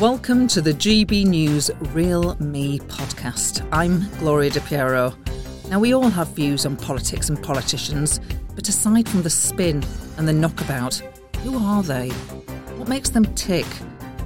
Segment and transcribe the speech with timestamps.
[0.00, 3.66] Welcome to the GB News Real Me podcast.
[3.72, 5.14] I'm Gloria De Piero.
[5.70, 8.20] Now, we all have views on politics and politicians,
[8.54, 9.82] but aside from the spin
[10.18, 10.96] and the knockabout,
[11.42, 12.10] who are they?
[12.76, 13.64] What makes them tick?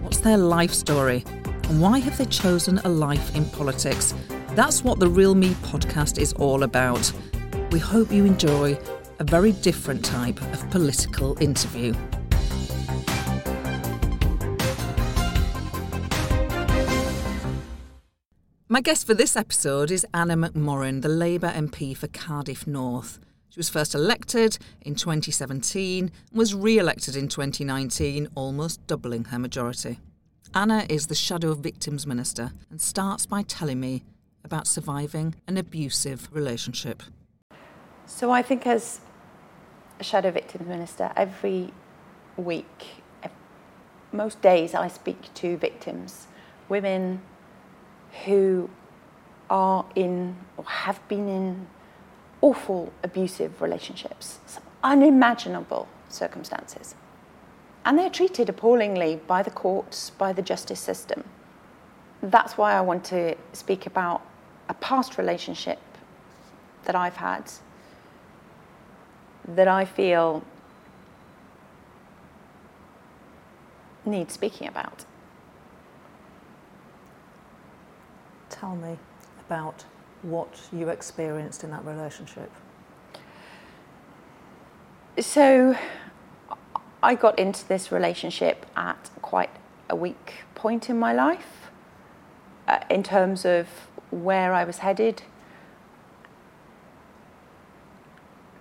[0.01, 1.25] What's their life story?
[1.69, 4.13] And why have they chosen a life in politics?
[4.57, 7.13] That's what the Real Me podcast is all about.
[7.71, 8.77] We hope you enjoy
[9.21, 11.95] a very different type of political interview.
[18.73, 23.19] My guest for this episode is Anna McMorrin, the Labour MP for Cardiff North.
[23.49, 29.41] She was first elected in 2017 and was re elected in 2019, almost doubling her
[29.41, 29.99] majority.
[30.55, 34.05] Anna is the Shadow Victims Minister and starts by telling me
[34.45, 37.03] about surviving an abusive relationship.
[38.07, 39.01] So I think as
[39.99, 41.73] a Shadow Victims Minister, every
[42.37, 42.87] week,
[44.13, 46.29] most days I speak to victims,
[46.69, 47.23] women,
[48.25, 48.71] who
[49.49, 51.67] are in or have been in
[52.41, 56.95] awful abusive relationships, some unimaginable circumstances.
[57.85, 61.25] And they're treated appallingly by the courts, by the justice system.
[62.23, 64.23] That's why I want to speak about
[64.69, 65.79] a past relationship
[66.85, 67.51] that I've had
[69.49, 70.43] that I feel
[74.05, 75.05] needs speaking about.
[78.61, 78.99] Tell me
[79.47, 79.85] about
[80.23, 82.51] what you experienced in that relationship?
[85.19, 85.77] So,
[87.03, 89.51] I got into this relationship at quite
[89.89, 91.71] a weak point in my life
[92.69, 93.67] uh, in terms of
[94.11, 95.23] where I was headed.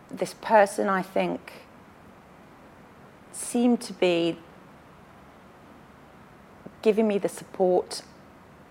[0.09, 1.66] This person, I think,
[3.34, 4.38] seemed to be
[6.81, 8.02] giving me the support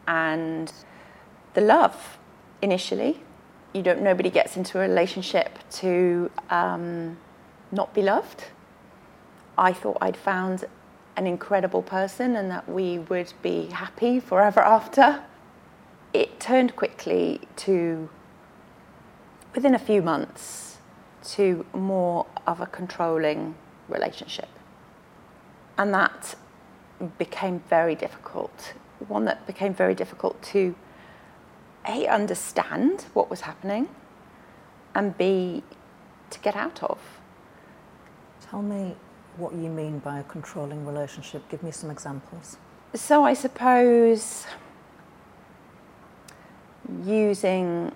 [0.07, 0.73] and
[1.59, 2.19] the love
[2.62, 3.20] initially.
[3.73, 4.01] You don't.
[4.01, 7.19] Nobody gets into a relationship to um,
[7.73, 8.45] not be loved.
[9.57, 10.67] I thought I'd found
[11.17, 15.24] an incredible person and that we would be happy forever after.
[16.13, 18.08] It turned quickly to,
[19.52, 20.79] within a few months,
[21.35, 23.57] to more of a controlling
[23.89, 24.48] relationship.
[25.77, 26.36] And that
[27.19, 28.75] became very difficult.
[29.08, 30.77] One that became very difficult to
[31.86, 33.89] a, understand what was happening,
[34.94, 35.62] and B,
[36.30, 36.98] to get out of.
[38.50, 38.96] Tell me
[39.36, 41.48] what you mean by a controlling relationship.
[41.48, 42.56] Give me some examples.
[42.94, 44.46] So, I suppose
[47.05, 47.92] using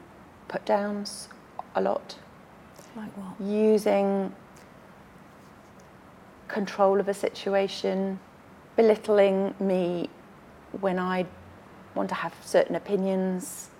[0.49, 1.29] put downs
[1.75, 2.17] a lot.
[2.95, 3.41] Like what?
[3.47, 4.35] Using
[6.49, 8.21] control of a situation,
[8.77, 10.11] belittling me
[10.81, 11.27] when I
[11.95, 13.71] want to have certain opinions,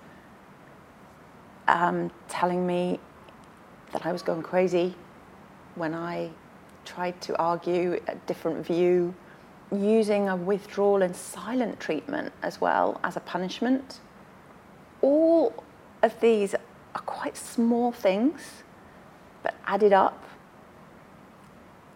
[1.67, 2.99] um, telling me
[3.91, 4.95] that I was going crazy
[5.75, 6.29] when I
[6.85, 9.13] tried to argue a different view,
[9.71, 13.99] using a withdrawal and silent treatment as well as a punishment.
[15.01, 15.63] All
[16.01, 18.63] of these are quite small things,
[19.41, 20.23] but added up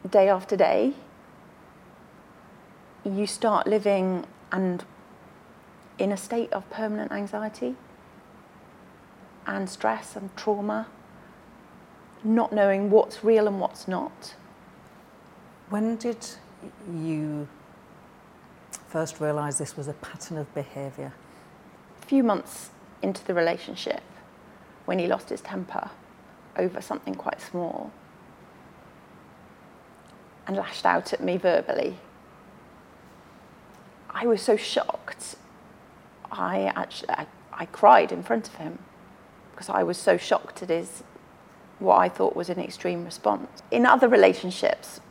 [0.10, 0.94] day after day,
[3.04, 4.84] you start living and
[6.00, 7.76] in a state of permanent anxiety
[9.48, 10.88] and stress and trauma,
[12.24, 14.36] not knowing what's real and what's not.
[15.70, 16.26] When did
[16.94, 17.48] you
[18.90, 21.14] first realise this was a pattern of behaviour?
[22.02, 22.72] A few months
[23.02, 24.04] into the relationship,
[24.86, 25.90] when he lost his temper
[26.58, 27.92] over something quite small
[30.48, 31.98] and lashed out at me verbally.
[34.10, 35.36] I was so shocked.
[36.32, 38.80] I actually I, I cried in front of him
[39.58, 41.02] because I was so shocked at his
[41.80, 43.64] what I thought was an extreme response.
[43.72, 45.02] In other relationships,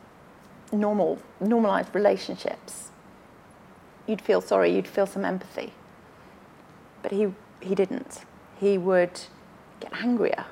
[0.71, 2.91] normal, normalized relationships,
[4.05, 5.73] you'd feel sorry, you'd feel some empathy.
[7.01, 8.21] But he, he didn't.
[8.57, 9.19] He would
[9.81, 10.45] get angrier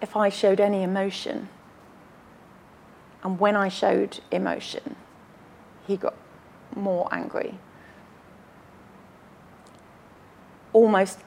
[0.00, 1.48] if I showed any emotion.
[3.24, 4.94] And when I showed emotion,
[5.84, 6.14] he got
[6.76, 7.58] more angry.
[10.72, 11.18] Almost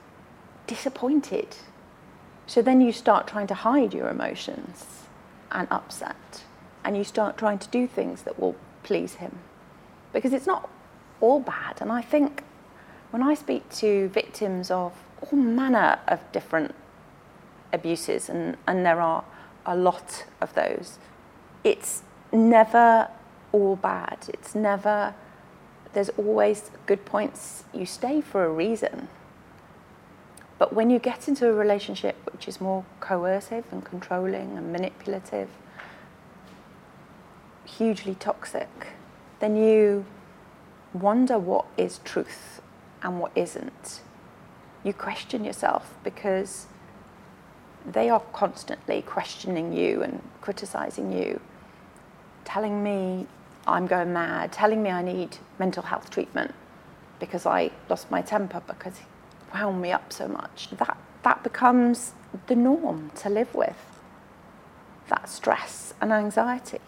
[0.66, 1.58] disappointed
[2.54, 5.08] so then you start trying to hide your emotions
[5.52, 6.44] and upset,
[6.86, 9.40] and you start trying to do things that will please him.
[10.12, 10.70] Because it's not
[11.20, 11.82] all bad.
[11.82, 12.44] And I think
[13.10, 16.76] when I speak to victims of all manner of different
[17.74, 19.24] abuses, and, and there are
[19.66, 21.00] a lot of those,
[21.64, 23.10] it's never
[23.52, 24.30] all bad.
[24.32, 25.16] It's never
[25.94, 27.64] there's always good points.
[27.74, 29.08] You stay for a reason.
[30.58, 35.50] But when you get into a relationship which is more coercive and controlling and manipulative,
[37.66, 38.70] hugely toxic,
[39.40, 40.06] then you
[40.94, 42.62] wonder what is truth
[43.02, 44.02] and what isn't.
[44.84, 46.68] You question yourself because
[47.86, 51.40] they are constantly questioning you and criticizing you,
[52.46, 53.28] telling me
[53.66, 56.54] I'm going mad, telling me I need mental health treatment
[57.20, 59.00] because I lost my temper because
[59.54, 60.70] he wound me up so much.
[60.72, 62.14] That, that becomes
[62.48, 63.78] the norm to live with,
[65.10, 66.80] that stress and anxiety.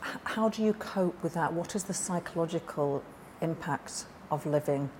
[0.00, 1.52] How do you cope with that?
[1.52, 3.02] What is the psychological
[3.40, 4.90] impact of living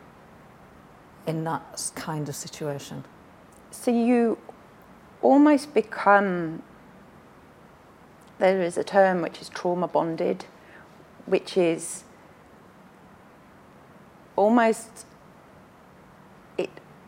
[1.27, 3.05] in that kind of situation?
[3.71, 4.39] So you
[5.23, 6.63] almost become,
[8.39, 10.45] there is a term which is trauma bonded,
[11.27, 12.05] which is
[14.37, 15.07] almost,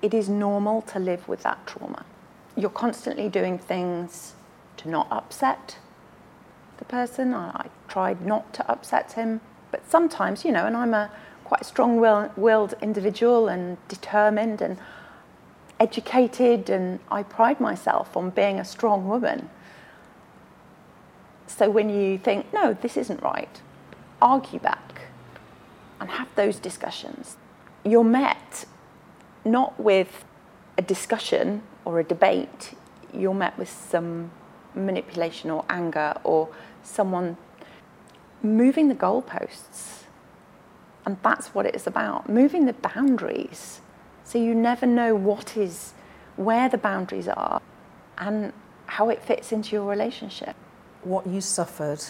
[0.05, 2.05] it, is normal to live with that trauma.
[2.57, 4.35] You're constantly doing things
[4.79, 5.79] to not upset
[6.79, 7.35] the person.
[7.35, 9.41] I, I tried not to upset him,
[9.71, 11.11] but sometimes, you know, and I'm a
[11.45, 11.97] quite strong
[12.37, 14.79] willed individual and determined and
[15.81, 19.51] educated, and I pride myself on being a strong woman.
[21.47, 23.61] So when you think, no, this isn't right,
[24.23, 25.03] argue back
[26.01, 27.37] and have those discussions.
[27.85, 28.65] You're met
[29.45, 30.25] not with
[30.79, 32.75] a discussion or a debate,
[33.13, 34.31] you're met with some
[34.75, 36.49] manipulation or anger or
[36.83, 37.37] someone
[38.43, 40.03] moving the goalposts.
[41.07, 43.81] And that's what it is about moving the boundaries.
[44.25, 45.93] So you never know what is,
[46.37, 47.61] where the boundaries are
[48.17, 48.53] and
[48.87, 50.57] how it fits into your relationship.
[51.03, 52.03] What you suffered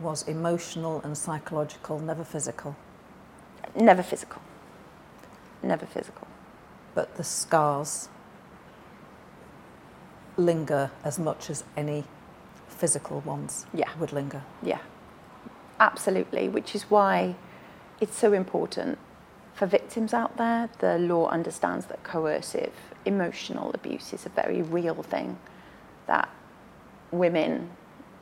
[0.00, 2.76] was emotional and psychological, never physical?
[3.74, 4.42] Never physical.
[5.66, 6.28] Never physical.
[6.94, 8.08] But the scars
[10.36, 12.04] linger as much as any
[12.68, 13.90] physical ones yeah.
[13.98, 14.44] would linger.
[14.62, 14.78] Yeah,
[15.80, 17.34] absolutely, which is why
[18.00, 18.98] it's so important
[19.54, 20.70] for victims out there.
[20.78, 22.74] The law understands that coercive
[23.04, 25.38] emotional abuse is a very real thing
[26.06, 26.28] that
[27.10, 27.70] women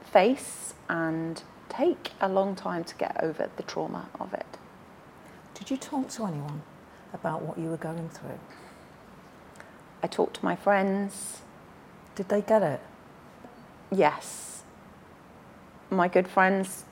[0.01, 4.59] face and take a long time to get over the trauma of it.
[5.53, 6.63] Did you talk to anyone
[7.15, 8.39] about what you were going through?
[10.03, 11.41] I talked to my friends.
[12.15, 12.81] Did they get it?
[13.91, 14.63] Yes.
[15.91, 16.85] My good friends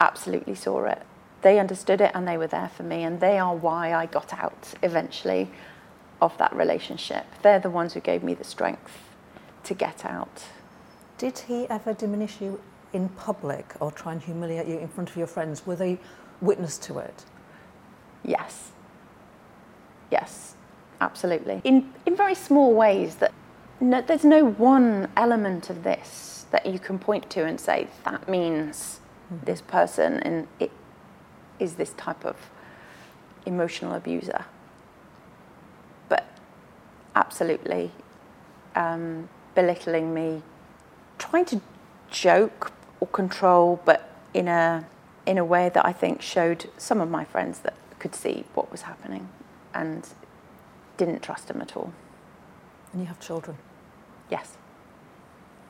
[0.00, 1.02] absolutely saw it.
[1.42, 4.32] They understood it and they were there for me, and they are why I got
[4.32, 5.50] out eventually
[6.20, 7.26] of that relationship.
[7.42, 9.12] They're the ones who gave me the strength
[9.64, 10.44] to get out.
[11.18, 12.60] Did he ever diminish you
[12.92, 15.66] in public or try and humiliate you in front of your friends?
[15.66, 15.98] Were they
[16.40, 17.24] witness to it?
[18.24, 18.70] Yes.
[20.10, 20.54] Yes,
[21.00, 21.60] absolutely.
[21.64, 23.32] In, in very small ways that
[23.80, 28.28] no, there's no one element of this that you can point to and say that
[28.28, 29.00] means
[29.32, 29.44] mm.
[29.44, 30.70] this person and it
[31.58, 32.36] is this type of
[33.44, 34.44] emotional abuser.
[36.08, 36.26] But
[37.14, 37.90] absolutely
[38.74, 40.42] um, belittling me,
[41.18, 41.60] trying to
[42.10, 44.86] joke or control, but in a
[45.26, 48.70] in a way that I think showed some of my friends that could see what
[48.70, 49.28] was happening
[49.76, 50.08] and
[50.96, 51.92] didn't trust him at all.
[52.92, 53.56] And you have children?
[54.30, 54.56] Yes.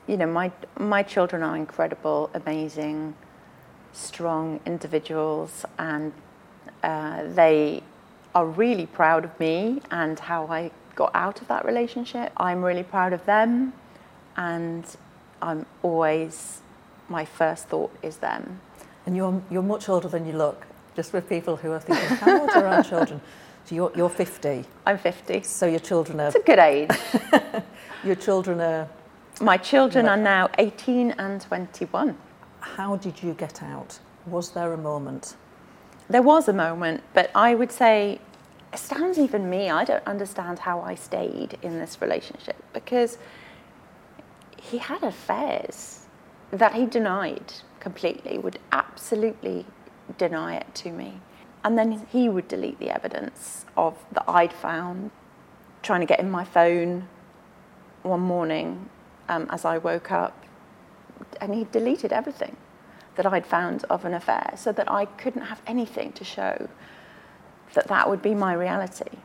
[0.07, 3.15] You know, my my children are incredible, amazing,
[3.91, 6.13] strong individuals, and
[6.81, 7.83] uh, they
[8.33, 12.31] are really proud of me and how I got out of that relationship.
[12.37, 13.73] I'm really proud of them,
[14.37, 14.85] and
[15.41, 16.61] I'm always
[17.09, 18.61] my first thought is them.
[19.05, 22.41] And you're, you're much older than you look, just with people who are thinking, how
[22.41, 23.21] old are our children?
[23.67, 24.63] So you're, you're 50.
[24.85, 25.43] I'm 50.
[25.43, 26.27] So your children are.
[26.27, 26.89] It's a good age.
[28.05, 28.87] your children are.
[29.41, 32.17] My children are now 18 and 21.
[32.61, 33.99] How did you get out?
[34.25, 35.35] Was there a moment?
[36.09, 38.19] There was a moment, but I would say,
[38.71, 39.69] astounds even me.
[39.69, 43.17] I don't understand how I stayed in this relationship because
[44.57, 46.05] he had affairs
[46.51, 49.65] that he denied completely, would absolutely
[50.17, 51.19] deny it to me.
[51.63, 55.11] And then he would delete the evidence of that I'd found,
[55.83, 57.07] trying to get in my phone
[58.03, 58.89] one morning
[59.27, 60.43] um, as I woke up,
[61.41, 62.55] and he deleted everything
[63.15, 66.69] that I'd found of an affair so that I couldn't have anything to show
[67.73, 69.17] that that would be my reality.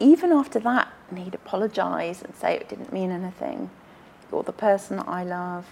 [0.00, 3.70] Even after that, and he'd apologize and say it didn't mean anything,
[4.32, 5.66] or the person that I love,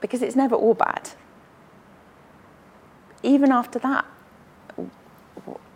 [0.00, 1.10] because it's never all bad.
[3.22, 4.04] Even after that,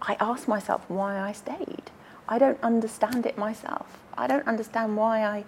[0.03, 1.91] I asked myself why I stayed.
[2.29, 3.99] I don't understand it myself.
[4.17, 5.45] I don't understand why I,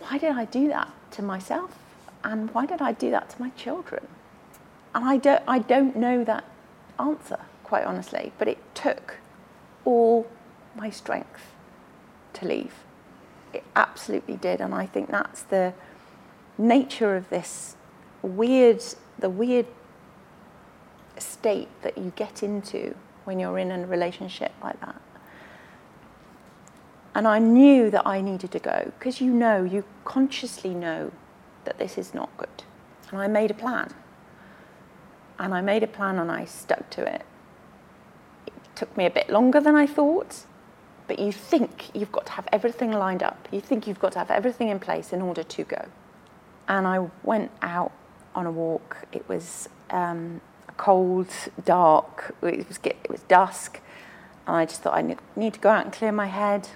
[0.00, 1.78] why did I do that to myself?
[2.24, 4.06] And why did I do that to my children?
[4.94, 6.44] And I don't, I don't know that
[6.98, 9.16] answer, quite honestly, but it took
[9.84, 10.26] all
[10.76, 11.52] my strength
[12.34, 12.74] to leave.
[13.52, 14.60] It absolutely did.
[14.60, 15.72] And I think that's the
[16.58, 17.76] nature of this
[18.22, 18.82] weird,
[19.18, 19.66] the weird
[21.22, 25.00] state that you get into when you're in a relationship like that.
[27.14, 31.12] And I knew that I needed to go because you know, you consciously know
[31.64, 32.64] that this is not good.
[33.10, 33.92] And I made a plan.
[35.38, 37.24] And I made a plan and I stuck to it.
[38.46, 40.46] It took me a bit longer than I thought,
[41.06, 43.48] but you think you've got to have everything lined up.
[43.50, 45.84] You think you've got to have everything in place in order to go.
[46.68, 47.92] And I went out
[48.34, 49.04] on a walk.
[49.12, 50.40] It was um,
[50.82, 51.28] cold,
[51.64, 53.80] dark, it was, it was dusk.
[54.48, 56.70] And I just thought I need to go out and clear my head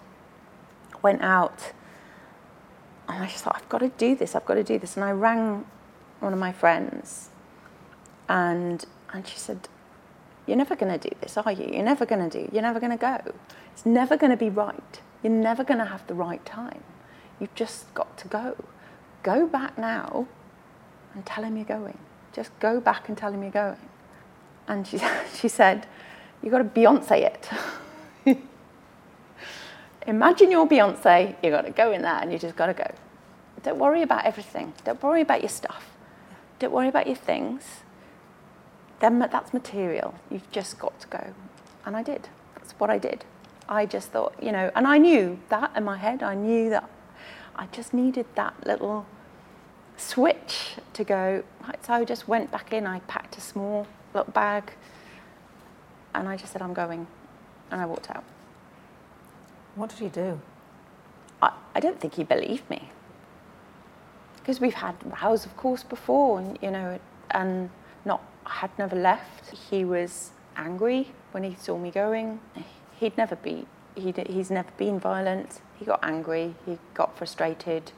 [1.03, 1.73] went out
[3.09, 4.97] and I just thought, I've got to do this, I've got to do this.
[4.97, 5.65] And I rang
[6.21, 7.31] one of my friends
[8.29, 9.69] and, and she said,
[10.47, 11.69] You're never going to do this, are you?
[11.73, 13.19] You're never going to do, you're never going to go.
[13.73, 15.01] It's never going to be right.
[15.25, 16.85] You're never going to have the right time.
[17.41, 18.57] You've just got to go.
[19.25, 20.29] Go back now
[21.13, 21.99] and tell him you're going.
[22.33, 23.89] Just go back and tell him you're going.
[24.69, 25.01] And she,
[25.35, 25.87] she said,
[26.43, 27.49] You've got to Beyonce it.
[30.07, 32.89] Imagine you're Beyonce, you've got to go in there and you just got to go.
[33.63, 34.73] Don't worry about everything.
[34.85, 35.91] Don't worry about your stuff.
[36.61, 37.65] Don't worry about your things.
[39.01, 40.15] Then that's material.
[40.31, 41.35] You've just got to go.
[41.85, 42.29] And I did.
[42.55, 43.25] That's what I did.
[43.69, 46.23] I just thought, you know, and I knew that in my head.
[46.23, 46.89] I knew that
[47.57, 49.07] I just needed that little
[49.97, 51.43] switch to go.
[51.83, 52.87] So I just went back in.
[52.87, 54.73] I packed a small little bag
[56.17, 57.07] and I just said, I'm going.
[57.71, 58.25] And I walked out.
[59.75, 60.41] What did he do?
[61.43, 62.91] I, I don't think he believed me.
[64.37, 66.99] Because we've had rows, of course, before, and, you know,
[67.33, 67.69] and
[68.05, 69.55] not had never left.
[69.71, 72.41] He was angry when he saw me going.
[72.99, 75.61] He'd never be, he'd, he's never been violent.
[75.79, 77.93] He got angry, he got frustrated,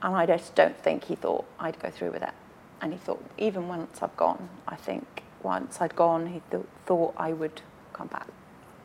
[0.00, 2.32] and I just don't think he thought I'd go through with it.
[2.80, 7.14] And he thought, even once I've gone, I think once I'd gone, he th- thought
[7.16, 7.60] I would
[7.92, 8.26] come back.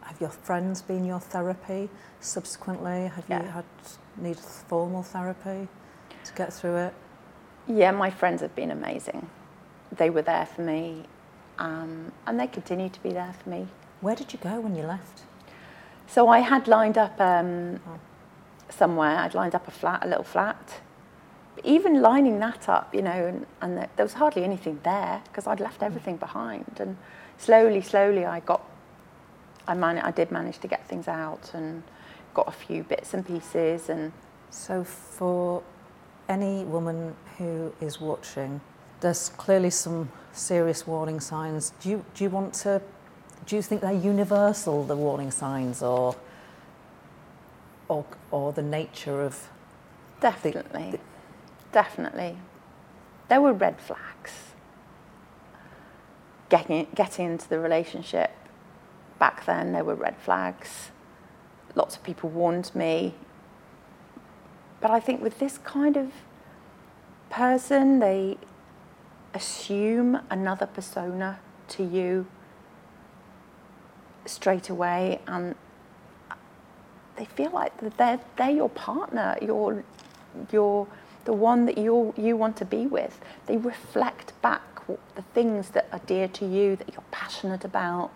[0.02, 1.90] Have your friends been your therapy
[2.20, 3.08] subsequently?
[3.08, 3.44] Have yeah.
[3.44, 3.66] you had
[4.18, 5.68] needed formal therapy
[6.24, 6.94] to get through it?
[7.68, 9.30] Yeah, my friends have been amazing.
[9.96, 11.04] They were there for me,
[11.58, 13.68] um, and they continue to be there for me.
[14.02, 15.24] Where did you go when you left?
[16.08, 18.00] So I had lined up um, oh.
[18.70, 19.18] somewhere.
[19.18, 20.82] I'd lined up a flat, a little flat.
[21.64, 25.60] Even lining that up, you know, and, and there was hardly anything there because I'd
[25.60, 26.78] left everything behind.
[26.80, 26.98] And
[27.38, 28.62] slowly, slowly, I got
[29.70, 31.84] I, man- I did manage to get things out and
[32.34, 33.90] got a few bits and pieces.
[33.90, 34.12] And
[34.50, 35.62] so, for
[36.28, 38.62] any woman who is watching,
[39.02, 41.72] there's clearly some serious warning signs.
[41.82, 42.82] Do you do you want to?
[43.46, 46.16] Do you think they're universal, the warning signs, or
[47.88, 49.50] or or the nature of?
[50.20, 51.00] Definitely, the, the,
[51.72, 52.38] definitely.
[53.28, 54.54] There were red flags.
[56.50, 58.32] Getting getting into the relationship
[59.20, 60.90] back then there were red flags.
[61.76, 63.14] Lots of people warned me.
[64.82, 66.12] But I think with this kind of
[67.30, 68.38] person, they
[69.34, 72.26] assume another persona to you
[74.26, 75.54] straight away and
[77.18, 79.84] they feel like they're, they're your partner, you're,
[80.52, 80.88] you're
[81.26, 83.20] the one that you you want to be with.
[83.46, 84.62] They reflect back
[85.16, 88.12] the things that are dear to you, that you're passionate about,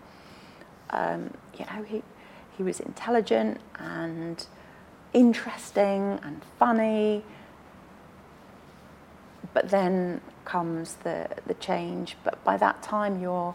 [0.90, 2.02] um, you know, he,
[2.56, 4.46] he was intelligent and
[5.12, 7.22] interesting and funny.
[9.52, 12.16] But then comes the, the change.
[12.24, 13.54] But by that time, you're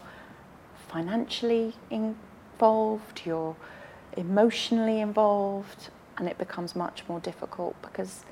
[0.88, 3.56] financially involved, you're
[4.16, 8.24] emotionally involved, and it becomes much more difficult because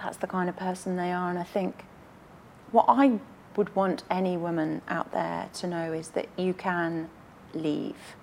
[0.00, 1.30] that's the kind of person they are.
[1.30, 1.84] And I think
[2.70, 3.18] what I
[3.56, 7.10] would want any woman out there to know is that you can
[7.54, 8.16] leave.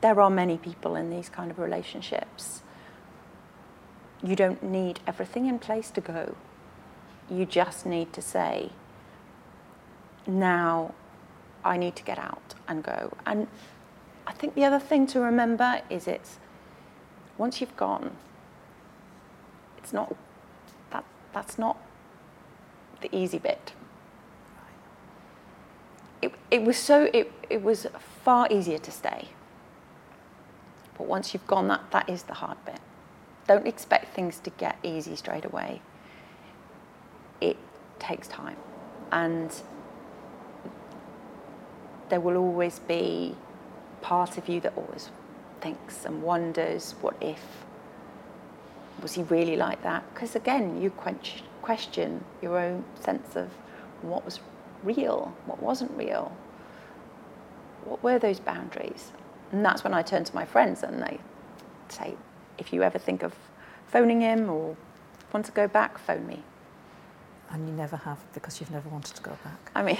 [0.00, 2.62] There are many people in these kind of relationships.
[4.22, 6.36] You don't need everything in place to go.
[7.28, 8.70] You just need to say,
[10.26, 10.94] now
[11.64, 13.12] I need to get out and go.
[13.26, 13.48] And
[14.26, 16.38] I think the other thing to remember is it's
[17.38, 18.16] once you've gone,
[19.78, 20.14] it's not
[21.36, 21.76] that's not
[23.02, 23.72] the easy bit.
[26.50, 27.86] it was so it, it was
[28.24, 29.28] far easier to stay.
[30.96, 32.80] But once you've gone, that that is the hard bit.
[33.46, 35.82] Don't expect things to get easy straight away.
[37.42, 37.58] It
[37.98, 38.56] takes time,
[39.12, 39.50] and
[42.08, 43.36] there will always be
[44.00, 45.10] part of you that always
[45.60, 47.65] thinks and wonders, what if?
[49.02, 50.02] Was he really like that?
[50.14, 50.90] Because again, you
[51.62, 53.50] question your own sense of
[54.02, 54.40] what was
[54.82, 56.34] real, what wasn't real.
[57.84, 59.12] What were those boundaries?
[59.52, 61.18] And that's when I turn to my friends and they
[61.88, 62.14] say,
[62.58, 63.34] if you ever think of
[63.86, 64.76] phoning him or
[65.32, 66.42] want to go back, phone me.
[67.50, 69.70] And you never have because you've never wanted to go back.
[69.74, 69.98] I mean,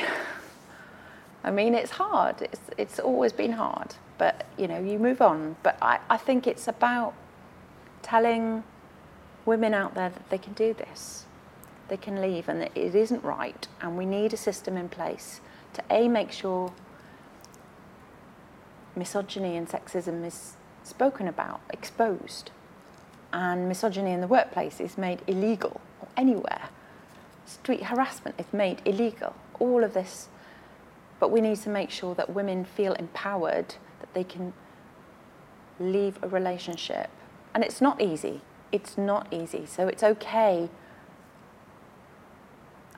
[1.44, 2.42] I mean, it's hard.
[2.42, 5.56] It's, it's always been hard, but you know, you move on.
[5.62, 7.14] But I, I think it's about
[8.02, 8.64] telling
[9.46, 11.24] women out there that they can do this.
[11.88, 13.66] They can leave and that it isn't right.
[13.80, 15.40] And we need a system in place
[15.74, 16.72] to A, make sure
[18.96, 22.50] misogyny and sexism is spoken about, exposed,
[23.32, 26.70] and misogyny in the workplace is made illegal or anywhere.
[27.44, 29.34] Street harassment is made illegal.
[29.58, 30.28] All of this.
[31.20, 34.52] But we need to make sure that women feel empowered, that they can
[35.78, 37.10] leave a relationship.
[37.54, 38.40] And it's not easy.
[38.72, 39.66] It's not easy.
[39.66, 40.68] So it's okay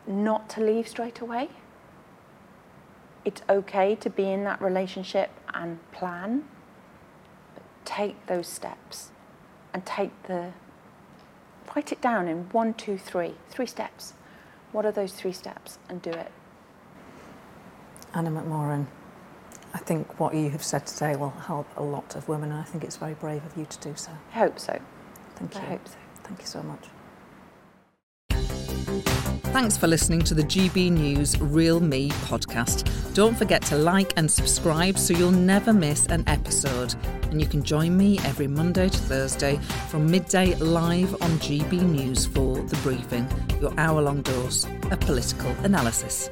[0.06, 1.50] not to leave straight away.
[3.24, 6.44] It's okay to be in that relationship and plan,
[7.54, 9.10] but take those steps
[9.74, 10.52] and take the,
[11.74, 14.14] write it down in one, two, three, three steps.
[14.72, 15.78] What are those three steps?
[15.88, 16.32] And do it.
[18.14, 18.86] Anna McMorrin,
[19.74, 22.64] I think what you have said today will help a lot of women, and I
[22.64, 24.12] think it's very brave of you to do so.
[24.32, 24.80] I hope so.
[25.38, 25.60] Thank you.
[25.60, 25.94] I hope so.
[26.24, 26.88] Thank you so much.
[29.52, 32.88] Thanks for listening to the GB News Real Me podcast.
[33.14, 36.94] Don't forget to like and subscribe so you'll never miss an episode.
[37.30, 39.56] And you can join me every Monday to Thursday
[39.88, 43.26] from midday live on GB News for The Briefing,
[43.60, 46.30] your hour long dose of political analysis.